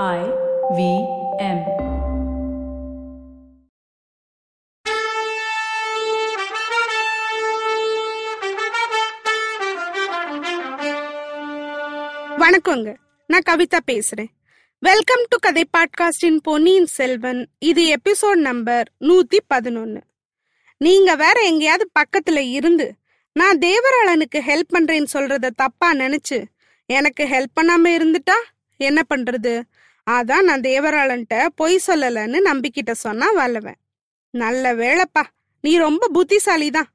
I 0.00 0.20
V 0.76 0.82
M. 1.38 1.58
வணக்கங்க. 12.38 12.96
நான் 13.26 13.40
கவிதா 13.50 13.78
பேசுறேன். 13.86 14.30
வெல்கம் 14.78 15.24
டு 15.28 15.36
கதை 15.40 15.64
பாட்காஸ்டின் 15.76 16.38
பொன்னியின் 16.42 16.86
செல்வன் 16.86 17.48
இது 17.58 17.94
எபிசோட் 17.94 18.34
நம்பர் 18.34 18.92
நூத்தி 19.00 19.38
பதினொன்னு. 19.54 20.00
நீங்க 20.76 21.16
வேற 21.16 21.40
எங்கேயாவது 21.40 21.90
பக்கத்துல 21.98 22.38
இருந்து 22.50 22.94
நான் 23.32 23.58
தேவராளனுக்கு 23.58 24.38
ஹெல்ப் 24.38 24.72
பண்றேன்னு 24.74 25.06
சொல்றத 25.12 25.50
தப்பா 25.56 25.92
நினைச்சு 25.92 26.44
எனக்கு 26.86 27.24
ஹெல்ப் 27.24 27.54
பண்ணாம 27.60 27.84
இருந்துட்டா? 27.84 28.38
என்ன 28.76 29.02
பண்றது? 29.14 29.62
அதான் 30.10 30.42
நான் 30.42 30.60
தேவராளன்ட்ட 30.60 31.46
பொய் 31.54 31.80
சொல்லலன்னு 31.86 32.38
நம்பிக்கிட்ட 32.44 32.92
சொன்னா 32.92 33.30
வல்லவன். 33.30 33.78
நல்ல 34.30 34.74
வேலைப்பா 34.74 35.22
நீ 35.60 35.76
ரொம்ப 35.76 36.08
புத்திசாலி 36.08 36.70
தான் 36.70 36.90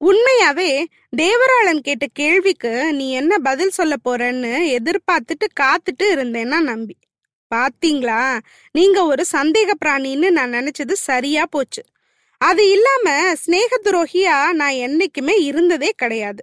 உண்மையாவே 0.00 0.84
தேவராளன் 1.16 1.80
கேட்ட 1.80 2.06
கேள்விக்கு 2.12 2.92
நீ 2.92 3.12
என்ன 3.12 3.38
பதில் 3.38 3.70
சொல்ல 3.70 3.94
போறன்னு 4.04 4.52
எதிர்பார்த்துட்டு 4.78 5.46
காத்துட்டு 5.60 6.04
இருந்தேன்னா 6.14 6.60
நம்பி. 6.60 6.96
பாத்தீங்களா? 7.54 8.38
நீங்க 8.72 9.04
ஒரு 9.04 9.24
சந்தேக 9.32 9.70
பிராணின்னு 9.84 10.30
நான் 10.30 10.52
நினைச்சது 10.52 10.92
சரியா 10.92 11.46
போச்சு. 11.50 11.82
அது 12.40 12.70
இல்லாம 12.70 13.34
சிநேக 13.34 13.80
துரோகியா 13.84 14.52
நான் 14.52 14.76
என்னைக்குமே 14.86 15.34
இருந்ததே 15.40 15.90
கிடையாது. 15.96 16.42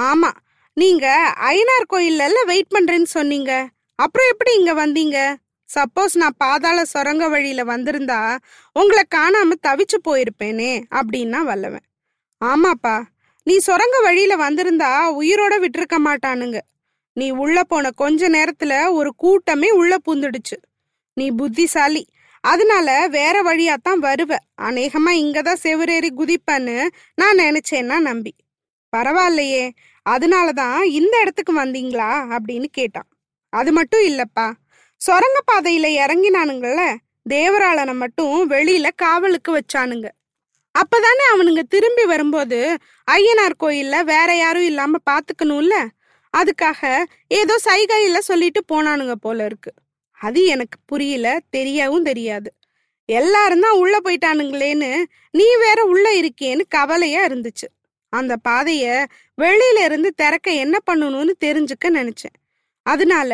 ஆமா 0.00 0.30
நீங்க 0.76 1.06
ஐநார் 1.36 1.90
கோயில்ல 1.94 2.44
வெயிட் 2.44 2.74
பண்றேன்னு 2.74 3.10
சொன்னீங்க. 3.16 3.52
அப்புறம் 3.98 4.28
எப்படி 4.30 4.52
இங்க 4.58 4.72
வந்தீங்க? 4.74 5.18
சப்போஸ் 5.74 6.16
நான் 6.16 6.34
பாதாள 6.36 6.84
சுரங்க 6.84 7.28
வழியில 7.28 7.64
வந்திருந்தா 7.64 8.38
உங்களை 8.72 9.02
காணாம 9.14 9.50
தவிச்சு 9.66 9.96
போயிருப்பேனே 10.08 10.82
அப்படின்னா 10.90 11.40
வல்லவன். 11.42 11.84
ஆமாப்பா 12.44 13.02
நீ 13.42 13.58
சுரங்க 13.58 14.00
வழியில 14.00 14.36
வந்திருந்தா 14.36 15.20
உயிரோட 15.20 15.64
விட்டிருக்க 15.64 15.96
மாட்டானுங்க. 16.04 16.58
நீ 17.12 17.30
உள்ள 17.30 17.64
போன 17.64 17.90
கொஞ்ச 17.90 18.28
நேரத்துல 18.28 18.90
ஒரு 18.90 19.14
கூட்டமே 19.14 19.70
உள்ள 19.70 19.96
பூந்துடுச்சு. 20.06 20.56
நீ 21.14 21.30
புத்திசாலி. 21.30 22.06
அதனால 22.40 23.08
வேற 23.08 23.42
வழியாத்தான் 23.42 24.00
வருவ. 24.02 24.36
அநேகமா 24.62 25.10
இங்கதான் 25.10 25.60
செவரேறி 25.62 26.08
குதிப்பன்னு 26.16 26.86
நான் 27.14 27.36
நினைச்சேன்னா 27.36 27.98
நம்பி. 27.98 28.34
பரவாயில்லையே 28.96 29.70
அதனாலதான் 30.10 30.82
இந்த 30.82 31.18
இடத்துக்கு 31.20 31.64
வந்தீங்களா 31.64 32.38
அப்படின்னு 32.38 32.64
கேட்டான். 32.64 33.08
அது 33.48 33.72
மட்டும் 33.72 34.00
இல்லப்பா 34.00 34.52
சுரங்க 35.04 35.38
பாதையில 35.50 35.86
இறங்கினானுங்கள 36.02 36.80
தேவராளனை 37.28 37.94
மட்டும் 37.94 38.50
வெளியில 38.50 38.86
காவலுக்கு 38.96 39.50
வச்சானுங்க. 39.56 40.08
அப்பதானே 40.74 41.24
அவனுங்க 41.32 41.62
திரும்பி 41.68 42.04
வரும்போது 42.04 42.58
ஐயனார் 43.08 43.60
கோயில்ல 43.62 43.96
வேற 44.04 44.36
யாரும் 44.36 44.62
இல்லாம 44.62 45.00
பாத்துக்கணும்ல? 45.10 45.76
அதுக்காக 46.34 46.80
ஏதோ 47.28 47.54
சைகையில 47.64 48.18
சொல்லிட்டு 48.18 48.60
போனானுங்க 48.72 49.12
போல 49.20 49.44
இருக்கு. 49.44 49.70
அது 50.20 50.40
எனக்கு 50.44 50.78
புரியல 50.86 51.26
தெரியவும் 51.56 52.02
தெரியாது. 52.02 52.48
எல்லாரும் 53.08 53.60
தான் 53.60 53.78
உள்ள 53.78 53.96
போயிட்டானுங்களேன்னு 54.04 54.90
நீ 55.30 55.46
வேற 55.56 55.80
உள்ள 55.84 56.06
இருக்கேன்னு 56.20 56.64
கவலையா 56.68 57.26
இருந்துச்சு. 57.26 57.68
அந்த 58.12 58.36
பாதைய 58.48 58.84
வெளியில 59.38 59.78
இருந்து 59.84 60.10
திறக்க 60.14 60.50
என்ன 60.64 60.76
பண்ணணும்னு 60.90 61.34
தெரிஞ்சுக்க 61.44 61.86
நினைச்சேன். 61.90 62.36
அதனால 62.86 63.32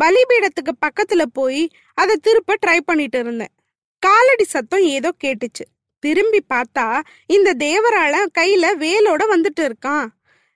பலிபீடத்துக்கு 0.00 0.70
பக்கத்துல 0.86 1.22
போய் 1.32 1.70
அதை 1.94 2.16
திருப்ப 2.16 2.54
ட்ரை 2.66 2.80
பண்ணிட்டு 2.80 3.18
இருந்தேன். 3.18 3.54
காலடி 3.98 4.44
சத்தம் 4.44 4.80
ஏதோ 4.80 5.12
கேட்டுச்சு. 5.24 5.64
திரும்பி 5.98 6.44
பார்த்தா 6.54 7.00
இந்த 7.26 7.54
தேவரால 7.54 8.26
கையில 8.38 8.66
வேலோட 8.78 9.22
வந்துட்டு 9.30 9.60
இருக்கான். 9.60 10.06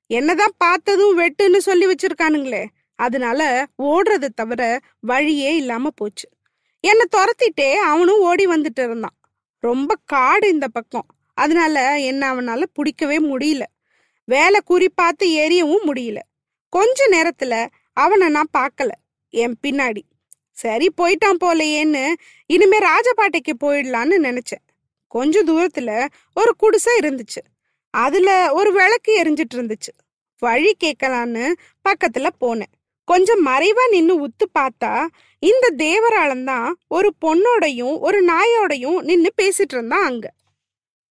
என்னதான் 0.06 0.52
பார்த்ததும் 0.58 1.18
வெட்டுன்னு 1.18 1.56
சொல்லி 1.56 1.86
வச்சிருக்கானுங்களே. 1.86 2.66
அதனால 2.94 3.66
ஓடுறது 3.82 4.28
தவிர 4.34 4.80
வழியே 5.00 5.56
இல்லாம 5.56 5.90
போச்சு. 5.90 6.28
என்னை 6.80 7.06
துரத்திட்டே 7.16 7.72
அவனும் 7.74 8.20
ஓடி 8.20 8.46
வந்துட்டு 8.46 8.82
இருந்தான். 8.82 9.16
ரொம்ப 9.58 9.94
காடு 10.04 10.48
இந்த 10.48 10.68
பக்கம். 10.68 11.06
அதனால 11.34 11.98
என்ன 11.98 12.34
அவனால 12.34 12.64
பிடிக்கவே 12.72 13.18
முடியல. 13.18 13.62
வேலை 14.24 14.60
குறி 14.64 14.88
பார்த்து 14.88 15.28
எரியவும் 15.28 15.86
முடியல. 15.86 16.18
கொஞ்ச 16.68 17.06
நேரத்துல 17.08 17.66
அவனை 17.92 18.28
நான் 18.28 18.48
பார்க்கல. 18.58 18.88
என் 19.30 19.58
பின்னாடி. 19.62 20.02
சரி 20.50 20.88
போயிட்டான் 20.96 21.42
போலையேன்னு 21.44 22.12
இனிமே 22.46 22.78
ராஜபாட்டைக்கு 22.78 23.52
போயிடலான்னு 23.60 24.16
நினைச்சேன். 24.22 24.64
கொஞ்ச 25.06 25.44
தூரத்துல 25.44 26.06
ஒரு 26.34 26.56
குடிசை 26.56 26.98
இருந்துச்சு. 26.98 27.42
அதுல 27.90 28.52
ஒரு 28.52 28.72
விளக்கு 28.72 29.22
எரிஞ்சிட்டு 29.22 29.54
இருந்துச்சு. 29.54 29.92
வழி 30.38 30.76
கேட்கலான்னு 30.84 31.52
பக்கத்துல 31.88 32.28
போனேன். 32.40 32.74
கொஞ்சம் 33.04 33.46
மறைவா 33.46 33.88
நின்னு 33.90 34.26
உத்து 34.26 34.46
பார்த்தா 34.58 35.06
இந்த 35.38 35.74
தேவராளன் 35.76 36.44
தான் 36.44 36.78
ஒரு 36.88 37.14
பொண்ணோடையும் 37.24 37.98
ஒரு 37.98 38.24
நாயோடையும் 38.24 39.00
நின்னு 39.00 39.32
பேசிட்டு 39.42 39.72
இருந்தான் 39.72 40.04
அங்க. 40.04 40.32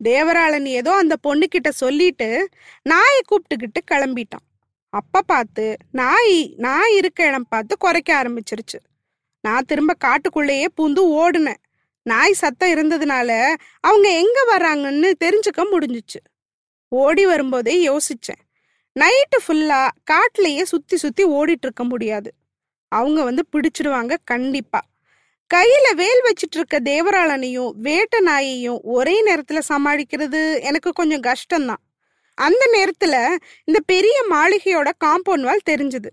தேவராளன் 0.04 0.64
ஏதோ 0.64 0.92
அந்த 0.94 1.16
பொண்ணுக்கிட்ட 1.28 1.68
சொல்லிட்டு 1.68 2.48
நாயை 2.82 3.20
கூப்பிட்டுக்கிட்டு 3.30 3.80
கிளம்பிட்டான். 3.90 4.55
அப்ப 4.96 5.22
பார்த்து 5.22 5.76
நாய் 5.92 6.54
நாய் 6.56 6.96
இருக்க 6.96 7.26
இடம் 7.26 7.46
பார்த்து 7.48 7.78
குறைக்க 7.78 8.22
ஆரம்பிச்சிருச்சு. 8.22 8.78
நான் 9.40 9.64
திரும்ப 9.66 9.94
காட்டுக்குள்ளேயே 10.04 10.66
பூந்து 10.76 11.02
ஓடுனேன். 11.18 11.62
நாய் 12.02 12.32
சத்தம் 12.32 12.70
இருந்ததுனால 12.70 13.54
அவங்க 13.80 14.08
எங்க 14.08 14.38
வர்றாங்கன்னு 14.50 15.12
தெரிஞ்சுக்க 15.24 15.64
முடிஞ்சுச்சு. 15.72 16.20
ஓடி 16.88 17.26
வரும்போதே 17.26 17.88
யோசிச்சேன். 17.88 18.42
நைட்டு 19.00 19.38
ஃபுல்லா 19.48 19.88
காட்டிலேயே 20.04 20.64
சுத்தி 20.64 20.96
சுத்தி 20.96 21.24
ஓடிட்டு 21.24 21.62
இருக்க 21.62 21.84
முடியாது. 21.84 22.34
அவங்க 22.88 23.22
வந்து 23.22 23.44
பிடிச்சிடுவாங்க 23.52 24.16
கண்டிப்பா. 24.24 24.80
கையில 25.54 25.94
வேல் 25.94 26.22
வச்சிட்டு 26.22 26.54
இருக்க 26.54 26.80
தேவராளனையும் 26.80 27.72
வேட்ட 27.82 28.20
நாயையும் 28.24 28.78
ஒரே 28.82 29.34
நேரத்துல 29.34 29.60
சமாளிக்கிறது 29.68 30.60
எனக்கு 30.60 30.92
கொஞ்சம் 30.92 31.20
கஷ்டம்தான். 31.20 31.82
அந்த 32.36 32.62
நேரத்துல 32.72 33.14
இந்த 33.64 33.78
பெரிய 33.86 34.16
மாளிகையோட 34.30 34.88
காம்பவுண்ட் 35.04 35.46
வால் 35.48 35.68
தெரிஞ்சது. 35.70 36.10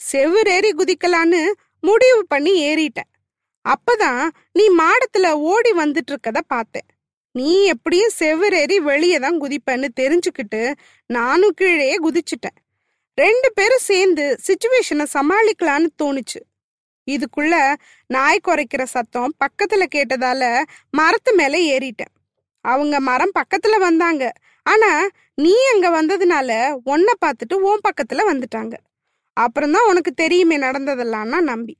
செவ்வரேறி 0.00 0.70
குதிக்கலான்னு 0.78 1.42
முடிவு 1.80 2.26
பண்ணி 2.26 2.52
ஏறிட்டேன் 2.68 3.10
அப்பதான் 3.64 4.22
நீ 4.52 4.64
மாடத்துல 4.78 5.30
ஓடி 5.30 5.70
வந்துட்டு 5.72 6.12
இருக்கத 6.12 6.40
பார்த்தேன் 6.46 6.88
நீ 7.32 7.64
எப்படியும் 7.64 8.16
செவ்வரேறி 8.18 8.76
வெளியே 8.76 9.18
தான் 9.18 9.40
குதிப்பேன்னு 9.40 9.88
தெரிஞ்சுக்கிட்டு 10.00 10.62
நானும் 11.06 11.54
கீழே 11.54 11.96
குதிச்சிட்டேன் 11.98 12.58
ரெண்டு 13.18 13.48
பேரும் 13.52 13.86
சேர்ந்து 13.90 14.24
சுச்சுவேஷனை 14.46 15.06
சமாளிக்கலான்னு 15.14 15.88
தோணுச்சு. 16.02 16.40
இதுக்குள்ள 17.10 17.54
நாய் 18.06 18.40
குறைக்கிற 18.48 18.82
சத்தம் 18.84 19.36
பக்கத்துல 19.40 19.84
கேட்டதால 19.94 20.62
மரத்து 20.90 21.34
மேல 21.34 21.58
ஏறிட்டேன். 21.74 22.14
அவங்க 22.64 23.00
மரம் 23.00 23.36
பக்கத்துல 23.38 23.78
வந்தாங்க. 23.78 24.32
ஆனா 24.72 24.90
நீ 25.34 25.52
அங்க 25.72 25.88
வந்ததுனால 25.96 26.50
உன்னை 26.84 27.14
பார்த்துட்டு 27.24 27.56
உன் 27.68 27.84
பக்கத்துல 27.88 28.24
வந்துட்டாங்க. 28.30 28.74
அப்புறம்தான் 29.36 29.88
உனக்கு 29.88 30.10
தெரியுமே 30.12 30.56
நடந்ததெல்லாம்னா 30.58 31.38
நம்பி. 31.50 31.74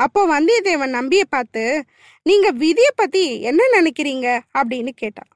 அப்போ 0.00 0.20
வந்தியத்தேவன் 0.32 0.96
நம்பிய 0.98 1.22
பார்த்து 1.28 1.62
நீங்க 2.26 2.48
விதியை 2.62 2.92
பத்தி 2.94 3.24
என்ன 3.40 3.62
நினைக்கிறீங்க? 3.76 4.26
அப்படின்னு 4.58 4.92
கேட்டான் 4.94 5.30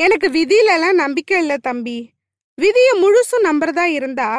எனக்கு 0.00 0.28
விதியிலலாம் 0.28 1.00
நம்பிக்கை 1.02 1.38
இல்லை 1.38 1.56
தம்பி. 1.62 1.98
விதியை 2.58 2.92
முழுசும் 3.02 3.46
நம்புறதா 3.48 3.86
இருந்தா 3.98 4.30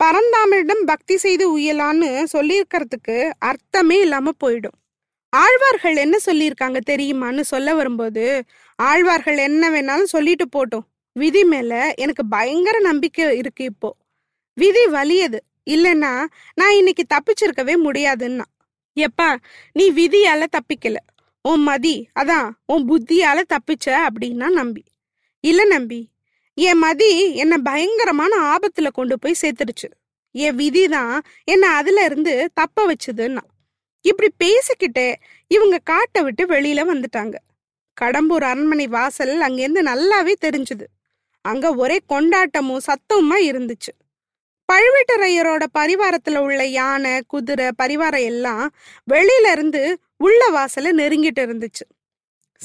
பரந்தாமனிடம் 0.00 0.82
பக்தி 0.84 1.14
செய்து 1.16 1.44
உயலான்னு 1.58 2.08
சொல்லியிருக்கிறதுக்கு 2.32 3.16
அர்த்தமே 3.48 3.96
இல்லாம 4.00 4.32
போயிடும். 4.44 4.76
ஆழ்வார்கள் 5.32 5.96
என்ன 5.96 6.16
சொல்லியிருக்காங்க 6.26 6.78
தெரியுமான்னு 6.90 7.42
சொல்ல 7.52 7.68
வரும்போது 7.74 8.24
ஆழ்வார்கள் 8.78 9.38
என்ன 9.48 9.70
வேணாலும் 9.70 10.12
சொல்லிட்டு 10.14 10.46
போட்டோம். 10.56 10.86
விதி 11.16 11.44
மேல 11.44 11.92
எனக்கு 11.96 12.26
பயங்கர 12.26 12.78
நம்பிக்கை 12.78 13.36
இருக்கு 13.36 13.64
இப்போ. 13.64 13.90
விதி 14.54 14.86
வலியது 14.86 15.38
இல்லைன்னா 15.66 16.24
நான் 16.54 16.74
இன்னைக்கு 16.74 17.04
தப்பிச்சிருக்கவே 17.14 17.74
முடியாதுன்னா. 17.84 18.46
எப்பா 18.96 19.28
நீ 19.72 19.92
விதியால 19.92 20.44
தப்பிக்கல. 20.56 20.96
உன் 21.42 21.62
மதி 21.62 22.08
அதான் 22.20 22.50
உன் 22.66 22.88
புத்தியால 22.88 23.42
தப்பிச்ச 23.48 23.86
அப்படின்னா 23.86 24.48
நம்பி. 24.48 24.82
இல்ல 25.40 25.64
நம்பி 25.64 26.00
என் 26.54 26.78
மதி 26.78 27.34
என்னை 27.34 27.58
பயங்கரமான 27.58 28.54
ஆபத்துல 28.54 28.90
கொண்டு 28.92 29.18
போய் 29.18 29.40
சேர்த்துடுச்சு. 29.42 29.88
என் 30.34 30.54
விதி 30.54 30.88
தான் 30.88 31.22
என்னை 31.44 31.68
அதுல 31.68 32.04
இருந்து 32.04 32.50
தப்ப 32.54 32.86
வச்சுதுன்னா. 32.86 33.44
இப்படி 34.04 34.30
பேசிக்கிட்டே 34.44 35.14
இவங்க 35.50 35.78
காட்டை 35.78 36.22
விட்டு 36.22 36.46
வெளியில 36.46 36.82
வந்துட்டாங்க. 36.92 37.34
கடம்பூர் 38.00 38.44
அரண்மனை 38.44 38.86
வாசல் 38.86 39.40
அங்கேருந்து 39.40 39.82
நல்லாவே 39.82 40.34
தெரிஞ்சுது. 40.44 40.86
அங்க 41.46 41.74
ஒரே 41.74 41.98
கொண்டாட்டமும் 42.08 42.86
சத்தமுமா 42.86 43.38
இருந்துச்சு. 43.50 43.92
பழுவேட்டரையரோட 44.72 45.64
பரிவாரத்துல 45.78 46.38
உள்ள 46.38 46.64
யானை 46.64 47.22
குதிரை 47.26 47.68
பரிவாரம் 47.82 48.24
எல்லாம் 48.24 48.74
வெளியில 49.10 49.50
இருந்து 49.52 49.98
உள்ள 50.16 50.40
வாசல 50.50 50.88
நெருங்கிட்டு 51.00 51.42
இருந்துச்சு. 51.42 51.84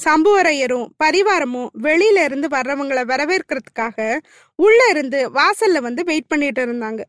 சம்புவரையரும் 0.04 0.86
பரிவாரமும் 1.04 1.68
வெளியில 1.82 2.24
இருந்து 2.24 2.48
வர்றவங்களை 2.48 3.02
வரவேற்கிறதுக்காக 3.12 4.18
உள்ள 4.56 4.86
இருந்து 4.90 5.30
வாசல்ல 5.32 5.78
வந்து 5.78 6.04
வெயிட் 6.04 6.26
பண்ணிட்டு 6.26 6.66
இருந்தாங்க. 6.66 7.02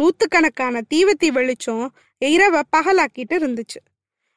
நூத்துக்கணக்கான 0.00 0.80
தீவத்தி 0.94 1.28
வெளிச்சம் 1.28 1.94
இரவை 2.18 2.62
பகலாக்கிட்டு 2.76 3.36
இருந்துச்சு. 3.38 3.80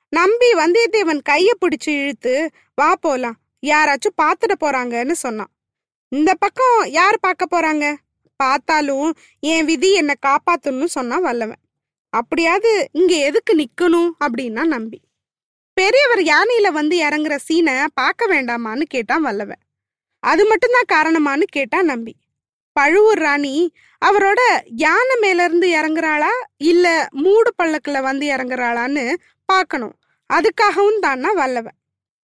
நம்பி 0.10 0.50
வந்தியத்தேவன் 0.54 1.22
கைய 1.30 1.50
பிடிச்சு 1.62 1.94
இழுத்து 2.02 2.50
வா 2.76 2.96
போலாம். 2.96 3.38
யாராச்சும் 3.62 4.18
பார்த்துட்டு 4.22 4.56
போறாங்கன்னு 4.60 5.12
சொன்னான். 5.12 5.53
இந்த 6.14 6.36
பக்கம் 6.36 6.86
யார் 6.86 7.18
பார்க்க 7.20 7.46
போறாங்க? 7.52 7.96
பார்த்தாலும் 8.36 9.14
என் 9.40 9.66
விதி 9.66 9.94
என்னை 9.94 10.16
காப்பாத்தணும்னு 10.26 10.86
சொன்னா 10.86 11.18
வல்லவன். 11.18 11.62
அப்படியாவது 12.10 12.90
இங்க 12.92 13.16
எதுக்கு 13.16 13.54
நிக்கணும் 13.56 14.10
அப்படின்னா 14.26 14.64
நம்பி. 14.66 15.00
பெரியவர் 15.74 16.20
யானையில 16.20 16.72
வந்து 16.72 17.04
இறங்குற 17.04 17.38
சீனை 17.50 17.86
பார்க்க 17.94 18.28
வேண்டாமான்னு 18.28 18.82
கேட்டான் 18.82 19.22
வல்லவன். 19.22 19.62
அது 20.20 20.46
மட்டும்தான் 20.46 20.92
காரணமான்னு 20.94 21.44
கேட்டான் 21.44 21.86
நம்பி. 21.86 22.16
பழுவூர் 22.72 23.18
ராணி 23.18 23.74
அவரோட 24.06 24.40
யானை 24.66 25.16
மேல 25.20 25.44
இருந்து 25.44 25.68
இறங்குறாளா? 25.74 26.32
இல்ல 26.58 27.08
மூடு 27.12 27.54
பள்ளக்குல 27.64 28.02
வந்து 28.02 28.28
இறங்குறாளான்னு 28.30 29.16
பார்க்கணும். 29.46 29.96
அதுக்காகவும் 30.34 31.00
தானா 31.00 31.32
வல்லவன். 31.32 31.78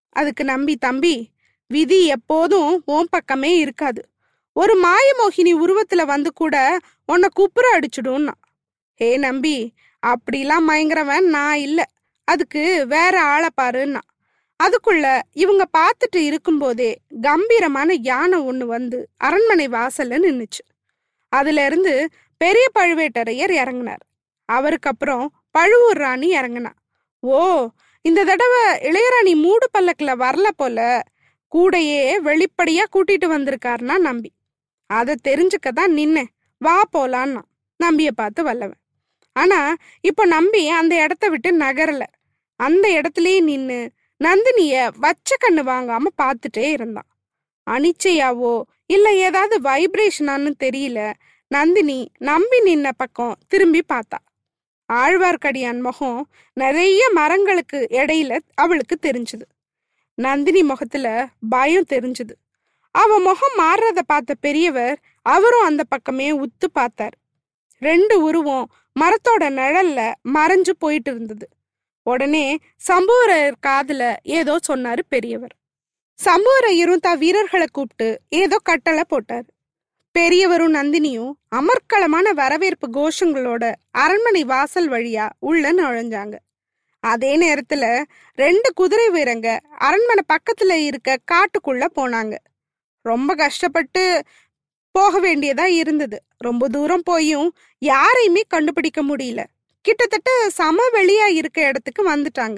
அதுக்கு 0.09 0.43
நம்பி 0.43 0.75
தம்பி 0.75 1.29
விதி 1.71 2.05
எப்போதும் 2.05 2.81
ஓம் 2.85 3.07
பக்கமே 3.09 3.57
இருக்காது. 3.57 4.01
ஒரு 4.53 4.73
மாயமோகினி 4.83 5.51
உருவத்துல 5.53 6.05
வந்து 6.05 6.33
கூட 6.33 6.79
உன்னை 7.05 7.29
குப்புற 7.33 7.79
அடிச்சுடும்னா. 7.79 8.31
ஹே 8.95 9.17
நம்பி 9.17 9.73
அப்படிலாம் 10.07 10.65
மயங்குறவன் 10.67 11.19
நான் 11.19 11.57
இல்ல. 11.57 11.85
அதுக்கு 12.23 12.85
வேற 12.87 13.21
ஆளை 13.21 13.49
பாருன்னா. 13.61 14.01
அதுக்குள்ள 14.63 15.21
இவங்க 15.33 15.65
பார்த்துட்டு 15.77 16.15
இருக்கும்போதே 16.15 16.97
கம்பீரமான 17.21 17.93
யானை 17.93 18.39
ஒண்ணு 18.39 18.65
வந்து 18.65 19.07
அரண்மனை 19.17 19.67
வாசல்ல 19.67 20.17
நின்னுச்சு. 20.25 20.63
அதுல 21.29 21.65
இருந்து 21.65 22.09
பெரிய 22.37 22.65
பழுவேட்டரையர் 22.79 23.53
இறங்குனார். 23.61 24.03
அவருக்கு 24.45 24.89
அப்புறம் 24.89 25.25
பழுவூர் 25.51 25.97
ராணி 25.97 26.31
இறங்குனா. 26.31 26.73
ஓ 27.19 27.67
இந்த 28.01 28.23
தடவை 28.23 28.63
இளையராணி 28.89 29.35
மூடு 29.35 29.69
பல்லக்கில் 29.71 30.19
வரல 30.19 30.47
போல 30.55 31.03
கூடையே 31.55 32.01
வெளிப்படையா 32.27 32.83
கூட்டிட்டு 32.93 33.27
வந்திருக்காருன்னா 33.35 33.97
நம்பி. 33.97 34.29
அதை 34.89 35.15
தெரிஞ்சுக்க 35.27 35.69
தான் 35.73 35.91
நின்னேன். 35.91 36.31
வா 36.57 36.83
போலான்னா 36.93 37.41
நம்பிய 37.79 38.11
பார்த்து 38.11 38.43
வல்லவன். 38.43 38.79
ஆனா 39.35 39.59
இப்போ 40.01 40.25
நம்பி 40.25 40.61
அந்த 40.69 40.93
இடத்த 41.03 41.25
விட்டு 41.29 41.49
நகரல. 41.57 42.03
அந்த 42.59 42.85
இடத்துலயே 42.89 43.41
நின்னு 43.41 43.79
நந்தினிய 44.21 44.75
வச்ச 44.99 45.35
கண்ணு 45.43 45.61
வாங்காம 45.71 46.07
பார்த்துட்டே 46.21 46.65
இருந்தான். 46.71 47.09
அனிச்சையாவோ 47.67 48.61
இல்ல 48.85 49.07
ஏதாவது 49.15 49.55
வைப்ரேஷனான்னு 49.61 50.51
தெரியல 50.63 51.13
நந்தினி 51.51 51.99
நம்பி 52.19 52.57
நின்ன 52.65 52.87
பக்கம் 52.97 53.37
திரும்பி 53.47 53.81
பார்த்தா. 53.93 54.19
ஆழ்வார்க்கடியான் 54.89 55.81
முகம் 55.81 56.19
நிறைய 56.53 57.01
மரங்களுக்கு 57.13 57.79
இடையில 57.91 58.39
அவளுக்கு 58.55 58.95
தெரிஞ்சுது. 59.01 59.45
நந்தினி 60.19 60.61
முகத்துல 60.63 61.07
பயம் 61.49 61.89
தெரிஞ்சுது. 61.89 62.33
அவ 62.95 63.19
முகம் 63.19 63.57
மாறுறத 63.59 63.99
பார்த்த 64.05 64.35
பெரியவர் 64.45 64.97
அவரும் 65.25 65.65
அந்த 65.65 65.81
பக்கமே 65.83 66.27
உத்து 66.39 66.67
பார்த்தார். 66.73 67.15
ரெண்டு 67.81 68.15
உருவம் 68.21 68.67
மரத்தோட 68.95 69.43
நிழல்ல 69.59 69.99
மறைஞ்சு 70.33 70.73
போயிட்டு 70.77 71.11
இருந்தது. 71.11 71.47
உடனே 72.05 72.45
சம்புவரையர் 72.87 73.57
காதுல 73.67 74.03
ஏதோ 74.23 74.55
சொன்னாரு 74.67 75.03
பெரியவர். 75.07 75.53
சம்புவரையரும் 76.19 77.03
தா 77.05 77.13
வீரர்களை 77.13 77.67
கூப்பிட்டு 77.71 78.09
ஏதோ 78.29 78.57
கட்டளை 78.63 79.03
போட்டார். 79.07 79.47
பெரியவரும் 80.15 80.73
நந்தினியும் 80.73 81.33
அமர்க்களமான 81.55 82.27
வரவேற்பு 82.33 82.87
கோஷங்களோட 82.97 83.65
அரண்மனை 84.03 84.43
வாசல் 84.43 84.89
வழியா 84.89 85.25
உள்ள 85.39 85.73
நுழைஞ்சாங்க. 85.73 86.35
அதே 86.99 87.37
நேரத்துல 87.37 88.03
ரெண்டு 88.35 88.73
குதிரை 88.73 89.07
வீரங்க 89.09 89.59
அரண்மனை 89.59 90.23
பக்கத்துல 90.33 90.73
இருக்க 90.73 91.17
காட்டுக்குள்ள 91.31 91.85
போனாங்க. 91.95 92.35
ரொம்ப 93.01 93.35
கஷ்டப்பட்டு 93.35 94.23
போக 94.91 95.21
வேண்டியதா 95.21 95.63
இருந்தது. 95.63 96.23
ரொம்ப 96.37 96.67
தூரம் 96.67 97.03
போயும் 97.03 97.55
யாரையுமே 97.77 98.41
கண்டுபிடிக்க 98.47 99.03
முடியல. 99.03 99.43
கிட்டத்தட்ட 99.81 100.49
சமவெளியா 100.57 101.25
இருக்க 101.27 101.67
இடத்துக்கு 101.67 102.15
வந்துட்டாங்க. 102.15 102.57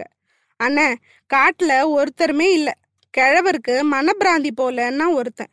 அண்ணே 0.63 0.95
காட்டுல 1.33 1.73
ஒருத்தருமே 1.91 2.51
இல்ல. 2.51 2.75
கிழவருக்கு 3.17 3.83
மனப்பிராந்தி 3.91 4.49
போலன்னா 4.57 5.13
ஒருத்தன். 5.13 5.51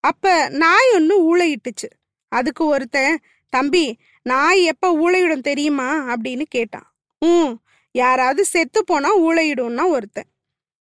அப்ப 0.00 0.48
நாய் 0.48 0.90
ஒன்று 0.94 1.36
ஊழையிட்டுச்சு 1.36 1.88
அதுக்கு 2.28 2.66
ஒருத்தன் 2.66 3.20
தம்பி 3.48 3.98
நாய் 4.22 4.62
எப்ப 4.62 4.96
ஊழையிடும் 4.96 5.40
தெரியுமா? 5.40 5.92
அப்படின்னு 5.92 6.42
கேட்டான். 6.42 6.94
ம் 7.18 7.52
யாராவது 8.02 8.42
செத்து 8.44 8.80
போனா 8.84 9.10
ஊழையிடும்னா 9.18 9.84
ஒருத்தன். 9.88 10.28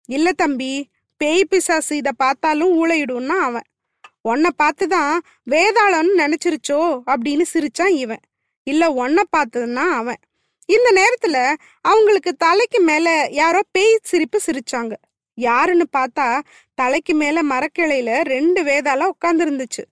இல்ல 0.09 0.27
தம்பி 0.33 0.71
பேய் 1.21 1.49
பிசாசு 1.49 1.93
இதை 1.97 2.11
பார்த்தாலும் 2.17 2.73
ஊழையிடும்னா 2.79 3.37
அவன். 3.47 3.67
உன்னை 4.21 4.49
பார்த்து 4.55 4.85
தான் 4.87 5.13
வேதாளம்னு 5.51 6.13
நினைச்சிருச்சோ 6.23 6.81
அப்படின்னு 7.11 7.45
சிரிச்சான் 7.53 7.95
இவன். 8.03 8.23
இல்ல 8.67 8.83
உன்னை 9.03 9.23
பார்த்ததுன்னா 9.37 9.85
அவன். 9.99 10.21
இந்த 10.69 10.89
நேரத்துல 10.99 11.37
அவங்களுக்கு 11.85 12.31
தலைக்கு 12.45 12.79
மேல 12.79 13.07
யாரோ 13.31 13.61
பேய் 13.71 13.97
சிரிப்பு 14.03 14.39
சிரிச்சாங்க. 14.47 14.93
யாருன்னு 15.37 15.85
பார்த்தா 15.97 16.27
தலைக்கு 16.79 17.13
மேல 17.13 17.37
மரக்கிளையில 17.43 18.11
ரெண்டு 18.33 18.59
வேதாளம் 18.63 19.13
உட்காந்துருந்துச்சு 19.15 19.83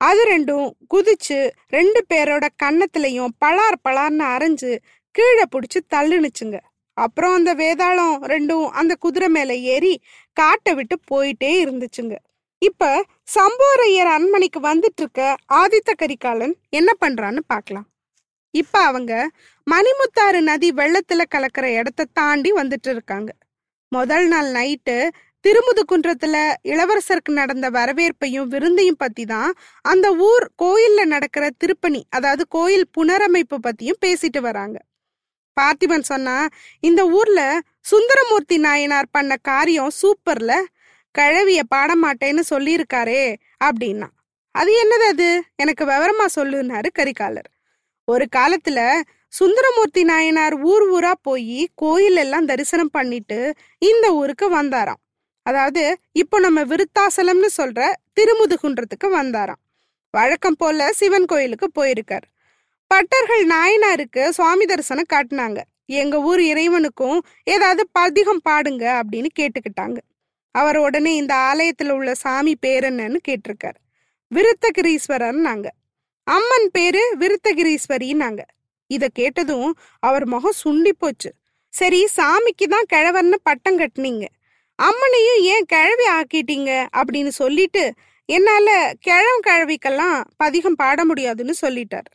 அது 0.00 0.22
ரெண்டும் 0.30 0.66
குதிச்சு 0.94 1.38
ரெண்டு 1.68 2.00
பேரோட 2.12 2.46
கன்னத்திலையும் 2.62 3.32
பலார் 3.44 3.78
பலார்னு 3.84 4.24
அரைஞ்சு 4.34 4.72
கீழே 5.16 5.44
பிடிச்சி 5.52 5.80
தள்ளுனுச்சுங்க. 5.94 6.58
அப்புறம் 6.96 7.34
அந்த 7.38 7.50
வேதாளம் 7.62 8.14
ரெண்டும் 8.32 8.66
அந்த 8.80 8.92
குதிரை 9.04 9.28
மேல 9.36 9.54
ஏறி 9.74 9.94
காட்டை 10.36 10.72
விட்டு 10.78 10.96
போயிட்டே 11.10 11.50
இருந்துச்சுங்க. 11.64 12.14
இப்ப 12.62 12.84
சம்போரையர் 13.34 14.10
அண்மனைக்கு 14.16 14.60
வந்துட்டு 14.70 15.02
இருக்க 15.02 15.22
ஆதித்த 15.60 15.90
கரிகாலன் 16.02 16.54
என்ன 16.78 16.90
பண்றான்னு 17.04 17.42
பார்க்கலாம் 17.52 17.86
இப்ப 18.54 18.74
அவங்க 18.88 19.12
மணிமுத்தாறு 19.66 20.40
நதி 20.50 20.68
வெள்ளத்துல 20.80 21.22
கலக்கிற 21.34 21.66
இடத்த 21.80 22.08
தாண்டி 22.18 22.50
வந்துட்டு 22.60 22.90
இருக்காங்க. 22.94 23.30
முதல் 23.92 24.26
நாள் 24.32 24.48
நைட்டு 24.58 24.96
திருமுதுகுன்றத்துல 25.44 26.36
இளவரசருக்கு 26.72 27.32
நடந்த 27.40 27.66
வரவேற்பையும் 27.70 28.48
விருந்தையும் 28.54 29.00
பத்தி 29.02 29.24
தான் 29.24 29.50
அந்த 29.84 30.06
ஊர் 30.28 30.46
கோயில்ல 30.62 31.00
நடக்கிற 31.14 31.44
திருப்பணி 31.58 32.00
அதாவது 32.10 32.44
கோயில் 32.56 32.86
புனரமைப்பு 32.96 33.58
பத்தியும் 33.66 34.02
பேசிட்டு 34.06 34.40
வராங்க. 34.48 34.76
பார்த்திபன் 35.60 36.00
சொன்னா 36.00 36.48
இந்த 36.80 37.06
ஊர்ல 37.06 37.60
சுந்தரமூர்த்தி 37.80 38.58
நாயனார் 38.58 39.08
பண்ண 39.10 39.36
காரியம் 39.42 39.90
சூப்பர்ல 40.02 40.52
கழவிய 41.18 41.62
பாடமாட்டேன்னு 41.74 42.42
சொல்லியிருக்காரே 42.50 43.34
அப்படின்னா. 43.64 44.08
அது 44.50 44.72
என்னது 44.82 45.06
அது? 45.08 45.42
எனக்கு 45.56 45.84
விவரமா 45.84 46.26
சொல்லுனாரு 46.36 46.86
கரிகாலர். 46.98 47.48
ஒரு 48.04 48.26
காலத்துல 48.36 49.00
சுந்தரமூர்த்தி 49.28 50.04
நாயனார் 50.04 50.54
ஊர் 50.54 50.84
ஊரா 50.92 51.12
போய் 51.22 51.68
கோயில் 51.74 52.16
எல்லாம் 52.16 52.44
தரிசனம் 52.44 52.90
பண்ணிட்டு 52.90 53.54
இந்த 53.78 54.14
ஊருக்கு 54.14 54.62
வந்தாராம். 54.62 55.02
அதாவது 55.42 55.96
இப்போ 56.12 56.38
நம்ம 56.38 56.64
விருத்தாசலம்னு 56.64 57.48
சொல்ற 57.56 57.92
திருமுதுகுன்றத்துக்கு 58.20 59.06
வந்தாராம். 59.06 59.62
வழக்கம் 60.10 60.58
போல 60.58 60.92
சிவன் 60.92 61.24
கோயிலுக்கு 61.24 61.70
போயிருக்கார். 61.74 62.26
பட்டர்கள் 62.90 63.44
நாயனாருக்கு 63.46 64.28
சுவாமி 64.28 64.64
தரிசனம் 64.64 65.12
காட்டினாங்க. 65.12 65.60
எங்க 65.86 66.20
ஊர் 66.20 66.40
இறைவனுக்கும் 66.40 67.18
ஏதாவது 67.44 67.88
பதிகம் 67.92 68.40
பாடுங்க 68.48 68.84
அப்படின்னு 69.00 69.26
கேட்டுக்கிட்டாங்க. 69.38 69.98
அவர் 70.54 70.76
உடனே 70.76 71.14
இந்த 71.14 71.34
ஆலயத்துல 71.48 71.90
உள்ள 71.90 72.14
சாமி 72.14 72.54
பேர் 72.54 72.84
என்னன்னு 72.84 73.18
கேட்டிருக்காரு. 73.28 73.78
விருத்தகிரீஸ்வரர் 74.30 75.38
நாங்க 75.48 75.68
அம்மன் 76.26 76.68
பேரு 76.72 77.02
விருத்தகிரீஸ்வரின்னாங்க 77.18 78.42
இத 78.90 79.04
கேட்டதும் 79.12 79.70
அவர் 79.98 80.26
முகம் 80.26 80.58
சுண்டி 80.64 80.92
போச்சு. 80.98 81.30
சரி 81.68 82.00
சாமிக்கு 82.16 82.66
தான் 82.68 82.90
கிழவர்னு 82.92 83.38
பட்டம் 83.42 83.78
கட்டுனீங்க. 83.78 84.24
அம்மனையும் 84.78 85.40
ஏன் 85.52 85.64
கிழவி 85.64 86.06
ஆக்கிட்டீங்க? 86.18 86.70
அப்படின்னு 86.96 87.32
சொல்லிட்டு 87.42 87.92
என்னால 88.28 88.68
கிழம் 89.00 89.42
கிழவிக்கெல்லாம் 89.46 90.24
பதிகம் 90.36 90.74
பாட 90.74 91.04
முடியாதுன்னு 91.04 91.54
சொல்லிட்டார். 91.60 92.08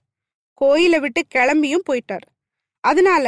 கோயிலை 0.62 1.00
விட்டு 1.00 1.22
கிளம்பியும் 1.36 1.88
போயிட்டார். 1.90 2.28
அதனால 2.84 3.28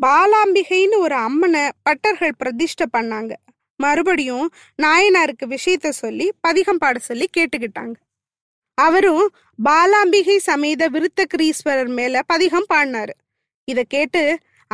பாலாம்பிகைன்னு 0.00 0.96
ஒரு 0.98 1.16
அம்மனை 1.26 1.64
பட்டர்கள் 1.84 2.38
பிரதிஷ்டை 2.38 2.86
பண்ணாங்க. 2.96 3.32
மறுபடியும் 3.76 4.46
நாயனாருக்கு 4.82 5.44
விஷயத்த 5.54 5.88
சொல்லி 6.02 6.26
பதிகம் 6.40 6.80
பாட 6.82 6.98
சொல்லி 6.98 7.26
கேட்டுக்கிட்டாங்க. 7.36 7.96
அவரும் 8.78 9.26
பாலாம்பிகை 9.64 10.36
சமேத 10.36 10.88
விருத்தகிரீஸ்வரர் 10.94 11.92
மேல 11.98 12.22
பதிகம் 12.32 12.68
பாடினாரு. 12.74 13.14
இதை 13.70 13.84
கேட்டு 13.88 14.22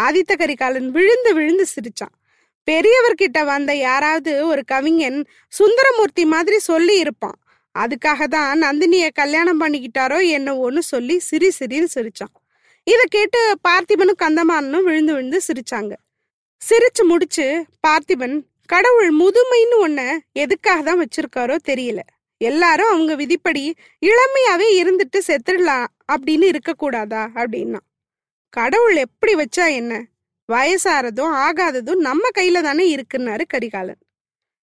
ஆதித்த 0.01 0.33
கரிகாலன் 0.37 0.89
விழுந்து 0.91 1.31
விழுந்து 1.35 1.67
சிரிச்சான். 1.75 2.15
பெரியவர்கிட்ட 2.71 3.45
வந்த 3.45 3.75
யாராவது 3.75 4.33
ஒரு 4.47 4.63
கவிஞன் 4.65 5.19
சுந்தரமூர்த்தி 5.59 6.25
மாதிரி 6.35 6.59
சொல்லி 6.71 6.97
இருப்பான். 6.99 7.39
அதுக்காக 7.83 8.27
தான் 8.27 8.63
நந்தினிய 8.63 9.07
கல்யாணம் 9.11 9.61
பண்ணிக்கிட்டாரோ 9.61 10.19
என்னவோன்னு 10.37 10.79
சொல்லி 10.79 11.19
சிரி 11.19 11.49
சிரின்னு 11.59 11.89
சிரிச்சான். 11.95 12.35
இதை 12.87 13.05
கேட்டு 13.11 13.41
பார்த்திபனும் 13.69 14.21
கந்தமாறனும் 14.25 14.87
விழுந்து 14.89 15.13
விழுந்து 15.13 15.41
சிரிச்சாங்க. 15.49 15.93
சிரிச்சு 16.63 17.03
முடிச்சு 17.05 17.47
பார்த்திபன் 17.87 18.37
கடவுள் 18.67 19.11
முதுமைன்னு 19.21 19.77
ஒன்ன 19.87 20.01
எதுக்காக 20.33 20.83
தான் 20.83 21.01
வச்சிருக்காரோ 21.03 21.57
தெரியல. 21.71 22.01
எல்லாரும் 22.41 22.89
அவங்க 22.89 23.15
விதிப்படி 23.15 23.63
இளமையாவே 24.03 24.69
இருந்துட்டு 24.81 25.19
செத்துடலாம் 25.29 25.87
அப்படின்னு 26.13 26.47
இருக்கக்கூடாதா? 26.53 27.23
அப்படின்னா. 27.41 27.81
கடவுள் 28.51 28.97
எப்படி 28.97 29.35
வச்சா 29.35 29.65
என்ன? 29.71 29.93
வயசாறதும் 30.49 31.33
ஆகாததும் 31.47 32.03
நம்ம 32.09 32.29
கையில 32.39 32.61
தானே 32.63 32.97
இருக்குன்னாரு 32.97 33.45
கரிகாலன். 33.49 34.01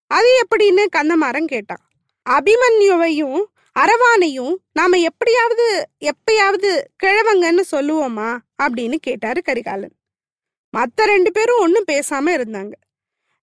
அது 0.08 0.29
எப்படின்னு 0.43 0.84
கந்தமாறன் 0.98 1.46
கேட்டான். 1.46 1.84
அபிமன்யுவையும் 2.30 3.42
அரவானையும் 3.80 4.56
நாம 4.74 4.98
எப்படியாவது 4.98 5.89
எப்பயாவது 6.00 6.82
கிழவங்கன்னு 7.03 7.62
சொல்லுவோமா 7.72 8.38
அப்படின்னு 8.63 8.96
கேட்டாரு 8.96 9.42
கரிகாலன். 9.42 9.96
மத்த 10.77 11.03
ரெண்டு 11.03 11.32
பேரும் 11.32 11.60
ஒன்றும் 11.60 11.86
பேசாம 11.92 12.27
இருந்தாங்க. 12.27 12.72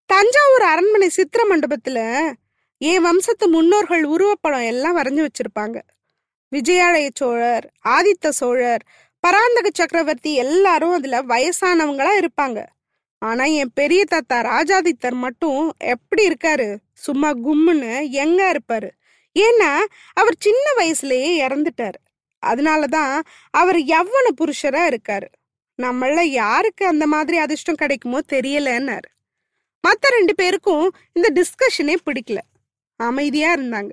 தஞ்சாவூர் 0.05 0.61
அரண்மனை 0.61 1.09
சித்திர 1.09 1.43
மண்டபத்துல 1.49 2.31
என் 2.77 3.01
வம்சத்து 3.01 3.47
முன்னோர்கள் 3.47 4.03
உருவப்படம் 4.03 4.65
எல்லாம் 4.65 4.97
வரைஞ்சு 4.97 5.27
வச்சிருப்பாங்க. 5.27 5.81
விஜயாலய 6.55 7.09
சோழர் 7.15 7.71
ஆதித்த 7.87 8.29
சோழர் 8.29 8.83
பராந்தக 9.19 9.69
சக்கரவர்த்தி 9.73 10.35
எல்லாரும் 10.35 10.91
அதுல 10.91 11.21
வயசானவங்களா 11.21 12.11
இருப்பாங்க. 12.19 12.65
ஆனா 13.19 13.43
என் 13.43 13.71
பெரிய 13.73 14.05
தாத்தா 14.05 14.41
ராஜாதித்தர் 14.41 15.13
மட்டும் 15.13 15.73
எப்படி 15.77 16.27
இருக்காரு? 16.27 16.75
சும்மா 17.01 17.29
கும்முன்னு 17.29 18.09
எங்க 18.09 18.39
இருப்பாரு? 18.51 18.89
ஏன்னா 19.39 19.79
அவர் 20.13 20.35
சின்ன 20.39 20.65
வயசுலயே 20.77 21.31
இறந்துட்டாரு. 21.47 21.99
அதனாலதான் 22.45 23.21
அவர் 23.49 23.75
யவ்வன 23.75 24.27
புருஷரா 24.41 24.83
இருக்காரு. 24.91 25.29
நம்மள 25.81 26.21
யாருக்கு 26.21 26.85
அந்த 26.85 27.07
மாதிரி 27.07 27.37
அதிர்ஷ்டம் 27.37 27.75
கிடைக்குமோ 27.75 28.19
தெரியலன்னாரு. 28.31 29.09
மத்த 29.87 30.05
ரெண்டு 30.09 30.35
பேருக்கும் 30.35 30.95
இந்த 31.13 31.27
டிஸ்கஷனே 31.33 31.95
பிடிக்கல. 32.05 32.37
அமைதியா 32.95 33.53
இருந்தாங்க. 33.53 33.91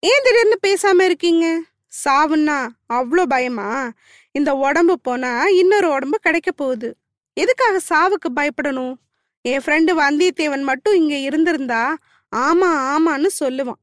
ஏன் 0.00 0.22
திடீர்னு 0.22 0.58
பேசாம 0.66 1.04
இருக்கீங்க? 1.04 1.62
சாவுன்னா 2.04 2.68
அவ்வளோ 2.92 3.22
பயமா? 3.22 3.90
இந்த 4.30 4.54
உடம்பு 4.54 5.00
போனா 5.00 5.46
இன்னொரு 5.46 5.88
உடம்பு 5.90 6.18
கிடைக்க 6.18 6.52
போகுது. 6.52 6.96
எதுக்காக 7.32 7.80
சாவுக்கு 7.88 8.28
பயப்படணும்? 8.36 8.94
என் 9.40 9.62
ஃப்ரெண்டு 9.64 9.92
வந்தியத்தேவன் 9.98 10.62
மட்டும் 10.62 10.94
இங்க 10.94 11.16
இருந்திருந்தா 11.16 11.96
ஆமா 12.32 12.70
ஆமான்னு 12.92 13.30
சொல்லுவான். 13.40 13.80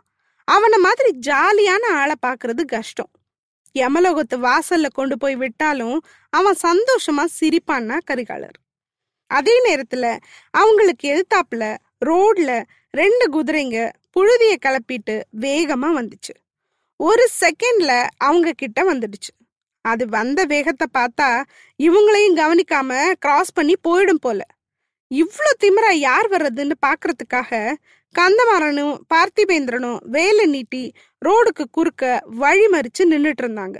அவனை 0.48 0.78
மாதிரி 0.80 1.10
ஜாலியான 1.28 1.84
ஆளை 1.94 2.16
பாக்குறது 2.22 2.64
கஷ்டம். 2.68 3.12
யமலோகத்து 3.76 4.38
வாசல்ல 4.40 4.88
கொண்டு 4.94 5.16
போய் 5.18 5.36
விட்டாலும் 5.36 5.98
அவன் 6.34 6.58
சந்தோஷமா 6.64 7.26
சிரிப்பான்னா 7.40 7.98
கரிகாலர். 8.06 8.58
அதே 9.32 9.56
நேரத்துல 9.68 10.06
அவங்களுக்கு 10.54 11.06
எழுத்தாப்புல 11.14 11.66
ரோட்ல 12.02 12.52
ரெண்டு 12.94 13.26
குதிரைங்க 13.36 13.78
புழுதிய 14.16 14.54
கிளப்பிட்டு 14.66 15.16
வேகமா 15.42 15.90
வந்துச்சு. 16.00 16.34
ஒரு 17.00 17.26
செகண்ட்ல 17.42 17.92
அவங்க 18.20 18.50
கிட்ட 18.54 18.80
வந்துடுச்சு. 18.92 19.32
அது 19.86 20.04
வந்த 20.10 20.42
வேகத்தை 20.46 20.88
பார்த்தா 20.94 21.30
இவங்களையும் 21.80 22.40
கவனிக்காம 22.42 22.92
கிராஸ் 23.20 23.56
பண்ணி 23.56 23.76
போயிடும் 23.88 24.24
போல. 24.24 24.42
இவ்ளோ 25.12 25.52
திமிரா 25.64 25.92
யார் 26.02 26.28
வர்றதுன்னு 26.30 26.76
பாக்குறதுக்காக 26.86 27.52
கந்தமாறனும் 28.20 28.96
பார்த்திபேந்திரனும் 29.14 30.00
வேலை 30.04 30.46
நீட்டி 30.46 30.94
ரோடுக்கு 31.26 31.66
குறுக்க 31.72 32.22
வழி 32.26 32.66
மறிச்சு 32.66 33.04
நின்றுட்டு 33.04 33.44
இருந்தாங்க 33.44 33.78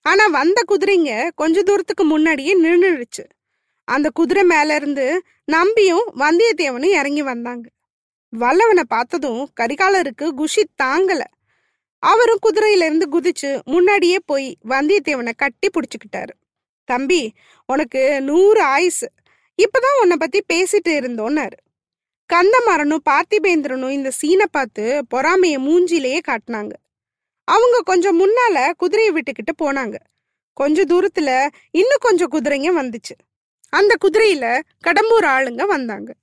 ஆனா 0.00 0.26
வந்த 0.26 0.62
குதிரைங்க 0.68 1.30
கொஞ்ச 1.34 1.62
தூரத்துக்கு 1.62 2.04
முன்னாடியே 2.04 2.62
நின்றுடுச்சு 2.62 3.24
அந்த 3.88 4.10
குதிரை 4.14 4.44
மேல 4.44 4.74
இருந்து 4.74 5.22
நம்பியும் 5.44 6.04
வந்தியத்தேவனும் 6.18 6.94
இறங்கி 6.98 7.22
வந்தாங்க. 7.22 7.68
வல்லவனை 8.32 8.84
பார்த்ததும் 8.88 9.48
கரிகாலருக்கு 9.60 10.28
குஷி 10.28 10.62
தாங்கல. 10.82 11.22
அவரும் 11.98 12.38
குதிரையில 12.46 12.84
இருந்து 12.84 13.06
குதிச்சு 13.12 13.62
முன்னாடியே 13.64 14.18
போய் 14.26 14.56
வந்தியத்தேவனை 14.68 15.32
கட்டி 15.36 15.68
பிடிச்சுக்கிட்டாரு. 15.68 16.34
தம்பி 16.84 17.32
உனக்கு 17.66 18.22
நூறு 18.22 18.62
ஆயுசு. 18.62 19.12
இப்பதான் 19.58 20.00
உன்னை 20.00 20.16
பத்தி 20.16 20.40
பேசிட்டு 20.52 21.00
இருந்தோன்னாரு. 21.00 21.58
கந்தமாறனும் 22.34 23.04
பார்த்திபேந்திரனும் 23.10 23.90
இந்த 23.90 24.10
சீனை 24.22 24.44
பார்த்து 24.50 25.04
பொறாமைய 25.14 25.58
மூஞ்சிலேயே 25.66 26.18
காட்டினாங்க. 26.28 26.72
அவங்க 27.44 27.80
கொஞ்சம் 27.84 28.20
முன்னால 28.20 28.70
குதிரையை 28.76 29.14
விட்டுக்கிட்டு 29.14 29.52
போனாங்க. 29.62 29.94
கொஞ்ச 30.52 30.84
தூரத்துல 30.84 31.48
இன்னும் 31.70 32.00
கொஞ்சம் 32.00 32.30
குதிரைங்க 32.30 32.70
வந்துச்சு. 32.80 33.14
அந்த 33.68 33.94
குதிரையில 34.04 34.60
கடம்பூர் 34.86 35.24
ஆளுங்க 35.24 35.66
வந்தாங்க. 35.66 36.14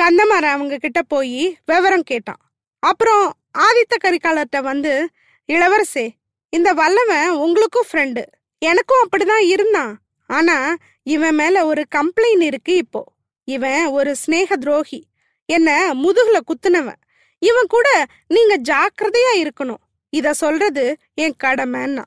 கந்தமாறன் 0.00 0.54
அவங்க 0.56 0.76
கிட்ட 0.76 1.02
போய் 1.02 1.58
விவரம் 1.66 2.02
கேட்டான். 2.02 2.40
அப்புறம் 2.78 3.32
ஆதித்த 3.58 3.94
கரிகாலர்கிட்ட 4.04 4.62
வந்து 4.62 5.08
இளவரசே 5.52 6.08
இந்த 6.50 6.72
வல்லவன் 6.72 7.30
உங்களுக்கும் 7.30 7.86
ஃப்ரெண்டு 7.92 8.24
எனக்கும் 8.58 9.08
அப்படிதான் 9.08 9.44
இருந்தான். 9.46 9.98
ஆனா 10.26 10.74
இவன் 11.02 11.34
மேல 11.34 11.66
ஒரு 11.66 11.84
கம்ப்ளைண்ட் 11.94 12.42
இருக்கு 12.42 12.74
இப்போ. 12.74 13.04
இவன் 13.48 13.86
ஒரு 13.86 14.16
ஸ்னேக 14.26 14.52
துரோகி. 14.52 15.06
என்ன 15.46 15.94
முதுகுல 15.94 16.38
குத்துனவன். 16.40 17.00
இவன் 17.38 17.66
கூட 17.68 18.06
நீங்க 18.26 18.58
ஜாக்கிரதையா 18.58 19.32
இருக்கணும். 19.36 19.82
இத 20.08 20.34
சொல்றது 20.34 20.96
என் 21.14 21.34
கடமைன்னா. 21.44 22.04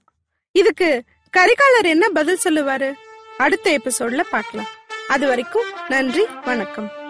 இதுக்கு 0.52 1.04
கரிகாலர் 1.38 1.86
என்ன 1.86 2.10
பதில் 2.10 2.40
சொல்லுவாரு? 2.44 2.94
அடுத்த 3.38 3.78
எபிசோட்ல 3.78 4.20
பார்க்கலாம். 4.20 4.68
அது 5.08 5.28
வரைக்கும் 5.28 5.70
நன்றி 5.88 6.26
வணக்கம். 6.46 7.01